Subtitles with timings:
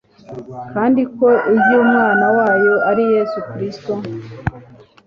[0.73, 3.93] kandi ko iry'Umwana wayo ari Yesu Kristo